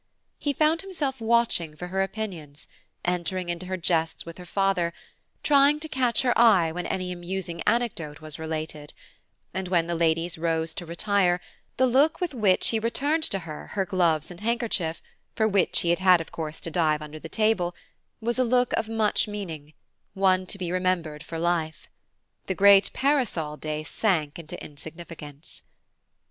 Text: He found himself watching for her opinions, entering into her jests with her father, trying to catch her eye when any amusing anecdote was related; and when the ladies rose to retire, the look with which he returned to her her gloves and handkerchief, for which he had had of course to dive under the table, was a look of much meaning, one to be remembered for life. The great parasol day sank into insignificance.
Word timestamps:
He 0.39 0.51
found 0.51 0.81
himself 0.81 1.21
watching 1.21 1.75
for 1.75 1.89
her 1.89 2.01
opinions, 2.01 2.67
entering 3.05 3.49
into 3.49 3.67
her 3.67 3.77
jests 3.77 4.25
with 4.25 4.39
her 4.39 4.47
father, 4.47 4.93
trying 5.43 5.79
to 5.79 5.87
catch 5.87 6.23
her 6.23 6.35
eye 6.35 6.71
when 6.71 6.87
any 6.87 7.11
amusing 7.11 7.61
anecdote 7.67 8.19
was 8.19 8.39
related; 8.39 8.93
and 9.53 9.67
when 9.67 9.85
the 9.85 9.93
ladies 9.93 10.39
rose 10.39 10.73
to 10.73 10.87
retire, 10.87 11.39
the 11.77 11.85
look 11.85 12.19
with 12.19 12.33
which 12.33 12.69
he 12.69 12.79
returned 12.79 13.21
to 13.25 13.37
her 13.45 13.67
her 13.73 13.85
gloves 13.85 14.31
and 14.31 14.39
handkerchief, 14.39 15.03
for 15.35 15.47
which 15.47 15.81
he 15.81 15.91
had 15.91 15.99
had 15.99 16.19
of 16.19 16.31
course 16.31 16.59
to 16.61 16.71
dive 16.71 17.03
under 17.03 17.19
the 17.19 17.29
table, 17.29 17.75
was 18.21 18.39
a 18.39 18.43
look 18.43 18.73
of 18.73 18.89
much 18.89 19.27
meaning, 19.27 19.71
one 20.15 20.47
to 20.47 20.57
be 20.57 20.71
remembered 20.71 21.21
for 21.21 21.37
life. 21.37 21.87
The 22.47 22.55
great 22.55 22.91
parasol 22.93 23.55
day 23.55 23.83
sank 23.83 24.39
into 24.39 24.59
insignificance. 24.63 25.61